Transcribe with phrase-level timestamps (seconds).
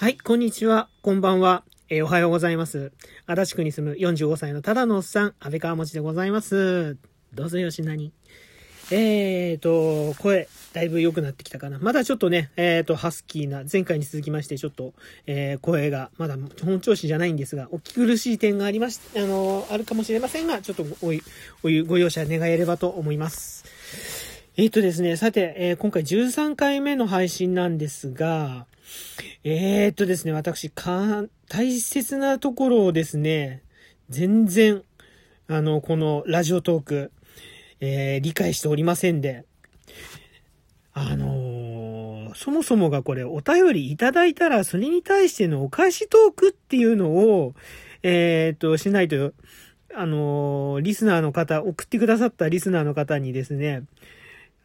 [0.00, 2.92] はい、こんにちは、こんばんは、えー、おはようございます。
[3.26, 6.96] 足立区に住む45歳のただのおっさん、安倍川持でございます。
[7.34, 8.12] どうぞよしなに。
[8.92, 11.80] えーと、声、だいぶ良くなってきたかな。
[11.80, 14.94] まだちょっとね、えーと、ハスキーな、前回に続きまして、ちょっと、
[15.26, 21.20] えー、声が、まだ本調子じゃないんですが、お聞き苦しい点がありまし、あのあるかもしれませんが、ちょっとおい、
[21.64, 24.27] おい、ご容赦願えればと思います。
[24.60, 28.66] えーとですね、さて、えー、今回13回目の配信なんですが、
[29.44, 33.62] えー、っとですね、私、か、大切なところをですね、
[34.08, 34.82] 全然、
[35.46, 37.12] あの、このラジオトーク、
[37.78, 39.44] えー、理解しておりませんで、
[40.92, 47.54] あの、そもそもがこれお便りいただいたら、それに対してのお返しトークっていうのを、
[48.02, 49.34] えー、っと、しないと、
[49.94, 53.84] あの、リスナーの方、送ってくださったリスナーの方にですね、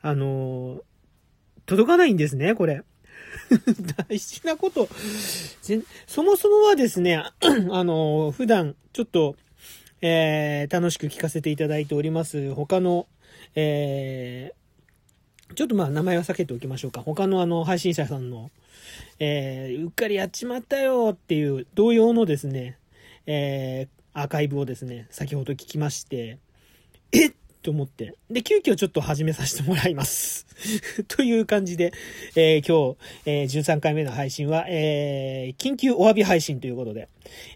[0.04, 0.82] あの
[1.66, 2.84] 届かないんですね、これ。
[4.08, 4.88] 大事なこと、
[6.08, 7.18] そもそもはですね、
[7.72, 9.36] あの、普段、ちょっと、
[10.02, 13.08] えー、楽しく聞かせていただいております、他の、
[13.56, 17.02] えー、ちょっとまあ名前は避けておきましょうか。
[17.02, 18.52] 他のあの配信者さんの、
[19.20, 22.78] えー、うっかりやっちまったよっていう同様のですね、
[23.26, 26.40] えー、アーカイブをですね、先ほど聞きまして、
[27.12, 28.16] えっと思って。
[28.30, 30.46] で、急遽ちょっと始めさせてもらいます。
[31.08, 31.94] という感じで、
[32.36, 37.08] えー、今日、えー、13回目の配信は、えー、緊急お詫び配信ということで、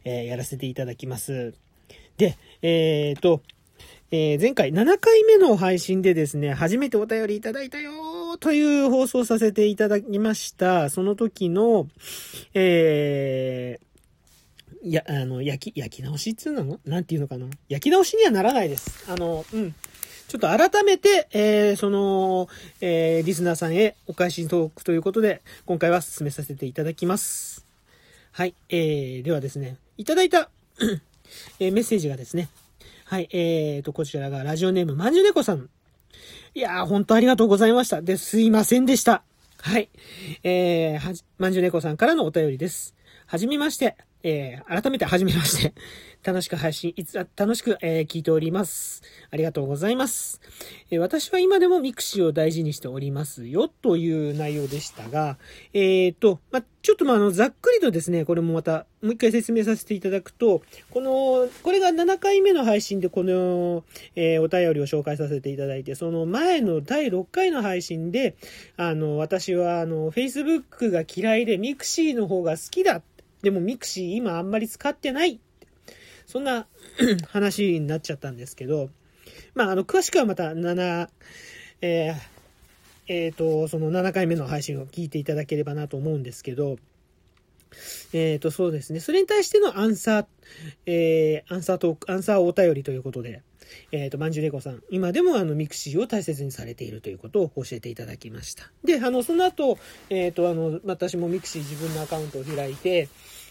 [0.05, 1.53] えやらせていただきます。
[2.17, 3.43] で、えーと、
[4.09, 10.89] え前回7回目の配信でですね、初めてお便りいただいたよという放送させていただきました。
[10.89, 11.87] その時の、
[12.53, 13.86] えい
[14.93, 16.79] や、あの、焼き、焼き直しっつうの？
[16.85, 17.47] なんていうのかな？
[17.69, 19.05] 焼き直しにはならないです。
[19.11, 19.75] あの、うん。
[20.27, 22.49] ちょっと改めて、えー、その、
[22.81, 27.65] えー、リスナーさんへお返しトークということで、今回は進めさせていただきます。
[28.33, 30.49] はい、えー、ではですね、いただいた
[31.59, 32.49] えー、メッセージがですね、
[33.05, 35.69] はい、えーと、こちらがラジオネームまんじゅねこさん。
[36.53, 38.01] いやー、本当ありがとうございました。
[38.01, 39.23] で、すいませんでした。
[39.61, 39.89] はい。
[40.43, 42.93] えー、はじ、まんじゅうねこさんからのお便りです。
[43.25, 43.95] はじめまして。
[44.23, 45.73] えー、改めてはじめまして。
[46.23, 49.01] 楽しく配信、いつ、楽しく、えー、聞いております。
[49.31, 50.41] ありがとうございます。
[50.89, 55.37] えー、私は今でも mixi を大事にしておりますよ、という内容でしたが、
[55.73, 63.83] えーと、ま、ちょっとま、あの、ざっくりとですね、これもまた、もう一回説明させていただくと、この、これが7回目の配信でこの、
[64.15, 68.35] え、お便りを紹介させていただいて、その前の第6回の配信で、
[68.75, 73.01] あの、私は、あの、Facebook が嫌いで mixi の方が好きだ。
[73.41, 75.39] でも mixi 今あんまり使ってない。
[76.25, 76.67] そんな
[77.29, 78.89] 話になっちゃったんですけど、
[79.55, 81.09] まあ、あの、詳しくはまた7、
[81.81, 82.15] えー、
[83.07, 86.77] えっ、ー、と、その7回目の配信を聞いていただければなと思うんですけど、
[88.13, 88.99] えっ、ー、と、そうですね。
[88.99, 90.25] それに対してのアンサー、
[90.85, 93.41] えー、アンサーと、アンサーお便りということで、
[93.91, 98.71] えっ、ー、と、まんじゅうねこさん、今でもあの、 mixi を大切にされているということを教えていただきました。
[98.83, 99.77] で、あの、その後、
[100.09, 103.09] えっ、ー、と、あの、私も mixi 自分のアカウントを開いて、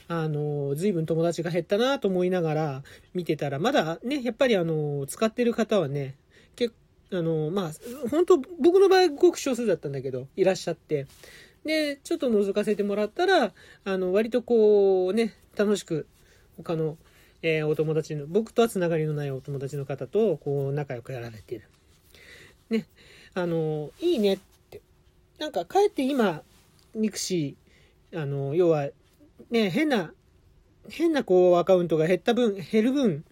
[0.09, 2.82] あの、随分友達が減ったなと思いながら
[3.15, 6.15] 見てたら、まだね、やっぱりあの、使ってる方はね、
[6.55, 6.75] 結
[7.12, 7.71] あの、まあ、
[8.10, 11.06] 本当僕の場合ごく少数だったんだけど、いらっしゃって、
[11.65, 13.53] で、ちょっと覗かせてもらったら、
[13.84, 16.06] あの、割とこうね、楽しく、
[16.56, 16.97] 他の、
[17.48, 21.68] えー、お友達の、僕とはつながりのないお友達の方と、こう、仲良くやられている。
[22.70, 22.86] ね、
[23.34, 24.38] あの、いいねっ
[24.70, 24.82] て。
[25.38, 26.42] なんか、かえって今、
[26.97, 28.88] mixi、あの、要は、
[29.50, 30.12] ね、変な、
[30.88, 33.24] 変なこうアカウントが減った分、減る分、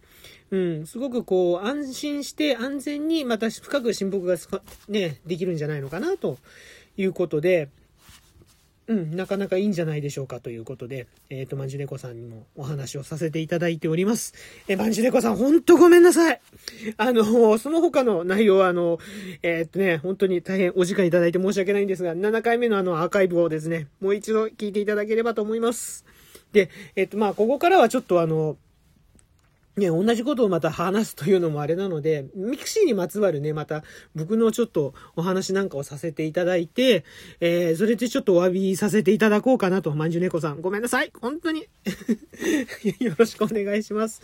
[0.53, 4.37] うん、すごくこう安心して安全にまた深く親交が
[4.89, 6.39] ね、できるんじゃないのかなと
[6.97, 7.69] いうことで、
[8.87, 14.35] うん、なかなかいいんじゃないでしょうかということで、えっ、ー、と、まんじねこさんにもお話をさせていただいております。
[14.69, 16.41] えー、まんじねこさん、ほんとごめんなさい。
[16.99, 18.99] あの、その他の内容は、あの、
[19.43, 26.05] えー、っとね、本当に大変お時間いただいて申し訳ないんですが、7回目のあのアーカイブをですね、もう一度聞いていただければと思います。
[26.53, 28.57] で、えっ、と、まあ、ここからはちょっとあの、
[29.77, 33.83] ね、同じことをまた話すというのもあれなので、ミクシーにまつわるね、また
[34.15, 37.05] 僕のちょっとお話なんかをさせていただいて、
[37.41, 40.61] えー、それでちょっとお詫びさせていただこうかなと、まんじゅう猫さん。
[40.61, 41.13] ごめんなさい。
[41.21, 41.67] 本当に。
[43.01, 44.23] よろしくお願いします。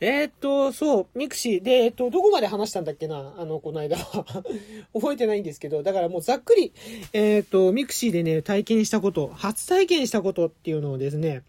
[0.00, 3.34] えー、っと、そう、ミクシーで、え、っと、どこまで話したんだっけな？
[3.36, 3.98] あの、この間。
[3.98, 4.24] は
[4.94, 6.72] 覚えてないんですけど、だからもうざっくり、
[7.12, 11.42] えー、っと、ミクシーでね、体験したこと、初体験したことっていうのをですね、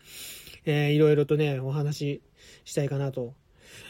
[0.66, 2.22] えー、いろいろとね、お話
[2.64, 3.34] したいかなと。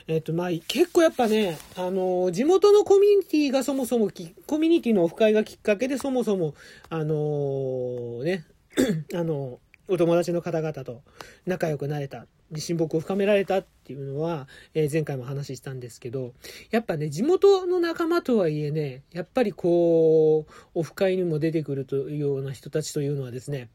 [0.08, 4.10] えっと、まあ、結構やっぱね、あの、地元のコミュニティがそもそも
[4.46, 6.54] コミュニティのオフ会がきっかけでそもそも、
[6.90, 8.46] あのね、
[9.14, 11.02] あの、お友達の方々と
[11.46, 16.34] 仲良くなれた、親睦を深められたっていうのは、えー、前回も話したんですけど、
[16.72, 23.70] やっぱね、地元の仲間とはいえね、やっぱりこう、オフ会にも出てくるというような人たちというのはですね、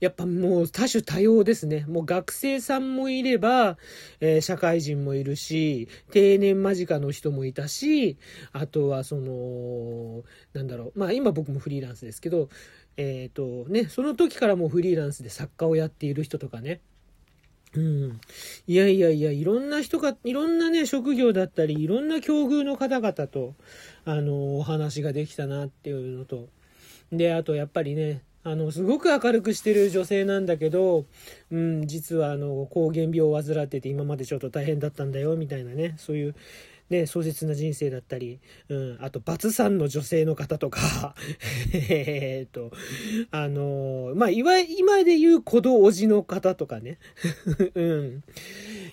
[0.00, 1.86] やっぱもう多種多様ですね。
[1.88, 3.78] もう学生さんもいれば、
[4.20, 8.18] えー、社会人もいるし、定年間近の人もいたし、
[8.52, 10.22] あとはその、
[10.52, 12.50] なんだろう、まあ今僕もフリーランスですけど、
[12.96, 16.80] えっ、ー、とね、その時からもうフリーランスで作家をやっている人とかね。
[17.74, 18.20] うん。
[18.66, 23.54] いやいやいや、いろんな人が、いろんなね、職業だったり、いろんな境遇の方々と、
[24.04, 26.48] あの、お話ができたなっていうのと、
[27.12, 31.04] で、あとやっぱりね、あの、すごく明るくしてる女性なんだけど、
[31.50, 36.34] うん、実はあの、膠原病を患ってて今までちょっと大変だったんだよ、みたいなね、そういう、
[36.90, 41.14] ね、壮絶な人生だったり、うん、あと、バツさんの女性の方とか、
[41.72, 42.70] えっと、
[43.30, 46.98] あのまあ、いわ今で言う子供おじの方とかね、
[47.74, 48.24] うん。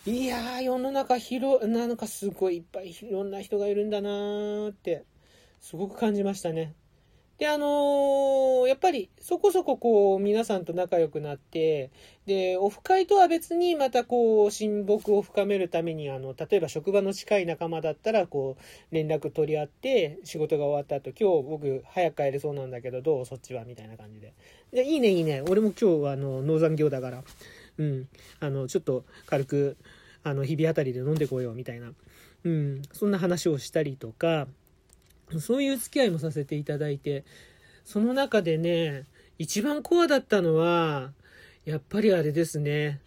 [0.05, 5.03] いや、世の中広、なんかすごいいっぱいいろんな人がいるんだなーって、
[5.61, 6.75] すごく感じましたね。
[7.43, 11.91] で、あのー、やっぱりそこそここう皆さんと仲良くなって、
[12.25, 23.25] で、オフ会とは別にまたこう親睦を深めるために、あの、例えば職場の近い仲間だったらこう連絡取り合って仕事が終わった後、今日僕早く帰れそうなんだけどどう？
[23.25, 23.65] そっちは？
[23.65, 24.33] みたいな感じで。
[24.71, 25.41] で、いいねいいね。
[25.41, 27.25] 俺も今日あの、農産業だから、
[27.77, 28.07] うん、
[28.39, 29.77] あの、ちょっと軽く、
[30.23, 31.91] あの、日々あたりで飲んでこようみたいな、
[32.45, 34.47] うん、そんな話をしたりとか、
[35.39, 37.23] そういう付き合いもさせていただいて、
[37.85, 39.05] その中でね、
[39.37, 41.11] 一番コアだったのは、
[41.65, 42.99] やっぱりあれですね。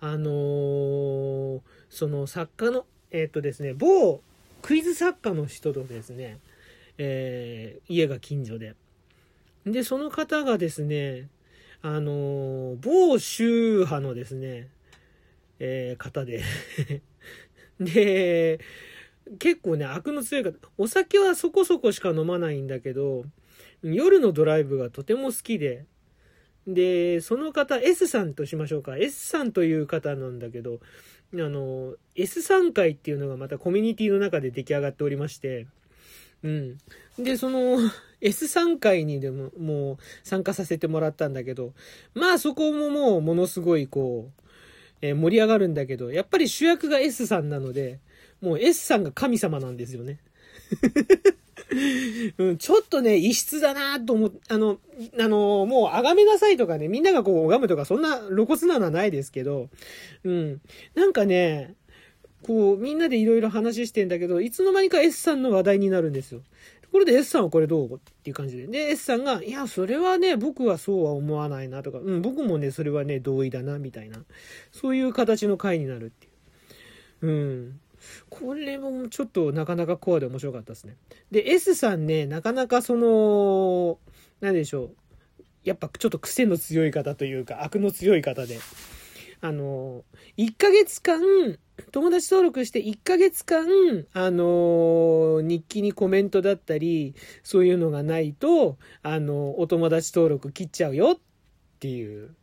[0.00, 4.20] あのー、その作家の、えっ、とですね、某
[4.60, 6.38] クイズ作家の人とですね、
[6.98, 8.74] えー、家が近所で。
[9.66, 11.28] で、その方がですね、
[11.82, 14.68] あの某宗派のですね、
[15.58, 16.42] え方で
[17.80, 18.60] で、
[19.38, 23.24] 結構ね、悪の強い方、お酒はそこそこしか飲まないんだけど、
[23.82, 25.86] 夜のドライブがとても好きで、
[26.66, 28.96] で、その方、S さんとしましょうか。
[28.96, 30.80] S さんという方なんだけど、
[31.34, 35.66] あの、S 3回っていうのがまたコミュニティの中で出来上がっておりまして、
[36.42, 36.78] うん。
[37.18, 37.78] で、その、
[38.20, 41.72] S3 回にでも、もう参加させてもらったんだけど、
[42.14, 44.42] まあそこももうものすごいこう、
[45.02, 47.98] えー、盛り上がるんだけど、やっぱり主役が S さんなので、
[48.44, 50.18] もう S さんが神様なんですよね。
[52.38, 54.78] うん、ちょっとね、異質だなと思っ、あの、
[55.18, 59.68] あの、もう崇めなさいとかね、みんながこう拝むとか、そんな露骨なのはないですけど、
[60.24, 60.60] うん。
[60.94, 61.74] なんかね、
[62.42, 66.42] こう、みんなでいろいろ話してんだけど、いつの間にか S さんの話題になるんですよ。
[66.82, 68.66] ところで S さんはこれどうっていう感じで。
[68.66, 74.18] で、S さんが、いや、それはね、僕はそうは思わないなとか、うん、僕もね、それはね、同意だな、みたいな。
[74.70, 76.28] そういう形の回になるってい
[77.22, 77.26] う。
[77.26, 77.80] うん。
[78.30, 80.96] これもちょっとなかなかコアで面白かったですね。
[81.30, 83.98] で、S さんね、なかなかその、
[84.40, 84.96] 何でしょう。
[85.64, 88.58] やっぱちょっと癖の強い方というか、悪の強い方で。
[89.40, 90.04] あの、
[90.38, 91.20] 1ヶ月間、
[91.92, 101.20] 友達登録して1ヶ月間、あの、日記にコメントだったり、そういうのがないと、あの、お友達登録切っちゃうよっ
[101.78, 102.34] ていう。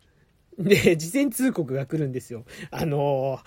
[0.59, 2.45] で、事前通告が来るんですよ。
[2.69, 3.39] あの、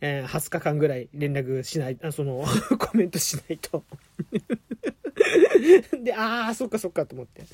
[0.00, 2.44] えー、20日間ぐらい連絡しない、あその、
[2.78, 3.84] コメントしないと
[6.02, 7.44] で、ああ、そっかそっかと思って。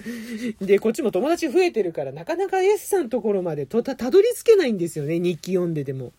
[0.64, 6.12] で、こっちも友達増えてるから、なかなか S さんのところまでとた、たどり着けないんですよね、日記読んでても。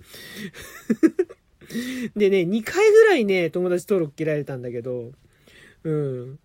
[2.16, 5.12] でね、2回ぐらいね、友達登録切られたんだけど、
[5.84, 6.40] うん。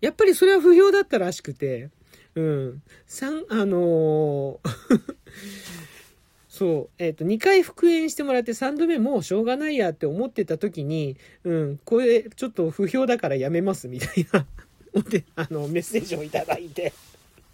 [0.00, 1.90] やっぱりそれは不評だったらしくて、
[2.34, 2.82] うん。
[3.06, 5.16] 三、あのー
[6.56, 14.46] そう、えっ、ー、と、2回復縁してもらって3度目もうしょうがないやって思ってた時に、うん、これちょっと不評だからやめますみたいな、
[15.36, 16.94] あの、メッセージをいただいて。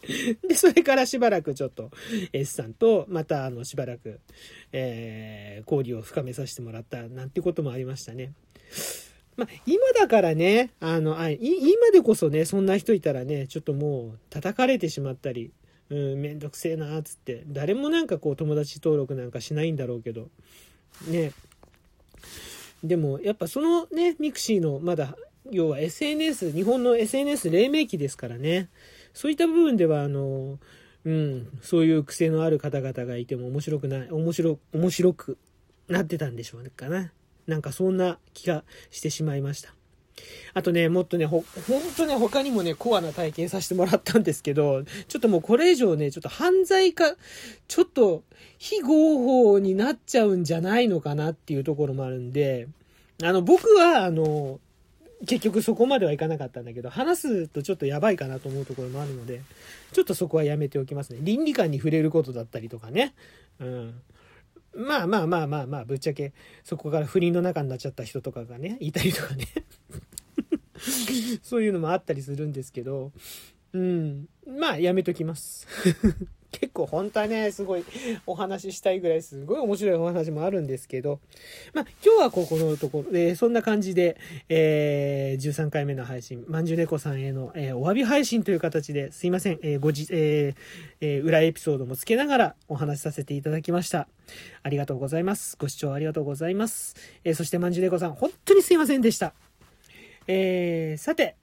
[0.47, 1.90] で、それからしばらくちょっと
[2.32, 4.21] S さんとまたあのしばらく、
[4.71, 8.32] えー、交流を深めさせてもらったなんてこともありましたね。
[9.37, 15.50] まあ、今だからね、あの、あ今でこそね、そんな人いたらね、ちょっともう叩かれてしまったり、
[15.92, 17.42] うん、めんどくせえなっつって。
[17.46, 20.30] 誰もなんかこう友達登録なんかしないんだろうけど。
[21.06, 21.32] ね。
[22.82, 25.14] でも、やっぱそのね、ミクシーのまだ、
[25.50, 28.70] 要は SNS、日本の SNS 黎明期ですからね。
[29.12, 30.58] そういった部分では、あの、
[31.04, 35.38] うん、そういう癖のある方々がいても面白くない、面白、面白く
[35.88, 37.12] なってたんでしょうかな。
[37.46, 39.75] なんかそんな気がしてしまいました。
[40.54, 47.16] あとね、もっとね、ほ、ほんとね、他にもね、コアな体験させてもらったんですけど、ちょっともうこれ以上ね、ちょっと犯罪か、
[47.69, 48.23] ちょっと
[48.59, 52.69] 非合法になっちゃうんじゃないのかなっていうところもあるんで、
[53.23, 54.61] あの、僕は、あの、
[55.26, 59.40] 結局そこまではいかなかったんだけど、話すとちょっとやばいかなと思うところもあるので、
[59.92, 61.21] ちょっとそこはやめておきますね。
[61.23, 63.14] 倫理観に触れることだったりとかね。
[63.61, 63.95] うん。
[64.75, 66.33] まあまあまあまあまあ、ぶっちゃけ、
[66.64, 69.47] そこから不倫の中になっちゃった人とかがね、いたりとかね。
[71.42, 73.12] そういうのもあったりするんですけど、
[73.72, 74.26] うん。
[74.46, 75.66] まあ、やめときます。
[76.52, 77.84] 結構本当はね、すごい
[78.26, 81.18] お話ししたいぐらいすごい面白いお話もあるんですけど、
[81.72, 84.18] まあ今日はここのところで、そんな感じで、
[84.50, 90.54] えー、13回目の配信、まんじゅう猫さんへの、えー、お詫び配信という形ですいません、えー、ごじ、え、
[91.00, 94.06] えー、裏エピソードもつけながらお話しさせていただきました。
[94.62, 95.56] ありがとうございます。
[95.58, 96.96] ご視聴ありがとうございます。
[97.24, 99.32] え、そしてまんじゅう猫さん、本当にすいませんでした。
[100.26, 101.36] えー、さて、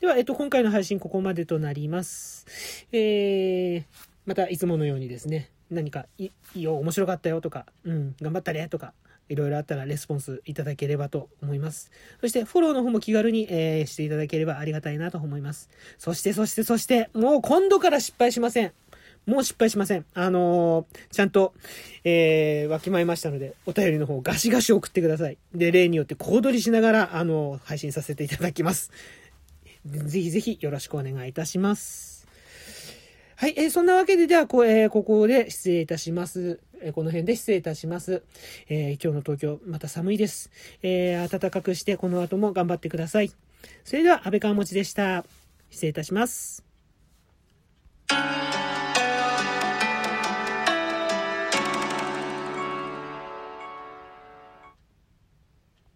[0.00, 2.46] では、えっと、今回の配信ここまでとなります。
[2.92, 3.84] えー、
[4.26, 8.92] またいつものようにですね、何かいいよ、面白かったよとか、うん、頑張ったねとか、
[9.28, 11.90] いろいろあったらレスポンスいただければと思います。
[12.20, 15.70] そしてフォローの方も気軽に、えー、していただければありがたいなと思います。
[15.98, 18.72] そして、そして、そして、もう今度から失敗しません。
[19.26, 20.06] もう失敗しません。
[20.14, 21.52] あのー、ちゃんと、
[22.04, 25.36] えー、わきまえましたので、お便りの方ガシガシ送ってください。
[25.52, 28.92] で、例によって小躍りしながら、あのー、配信させていただきます。
[29.84, 32.26] ぜひぜひよろしくお願いいたします。
[33.34, 36.60] はい、えー、そんなわけで、ではこ、えー、ここで失礼いたします。
[36.80, 38.22] え、この辺で失礼いたします。
[38.68, 40.50] えー、今日の東京、また寒いです。
[40.82, 43.32] えー、暖かくして、この後も頑張ってください。
[43.84, 45.24] それでは、安倍川持ちでした。
[45.70, 46.64] 失礼いたします。